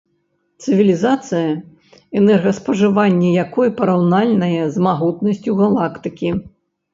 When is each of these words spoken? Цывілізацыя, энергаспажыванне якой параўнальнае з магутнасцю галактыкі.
Цывілізацыя, 0.67 1.51
энергаспажыванне 2.21 3.29
якой 3.45 3.67
параўнальнае 3.81 4.63
з 4.79 4.87
магутнасцю 4.87 5.51
галактыкі. 5.61 6.29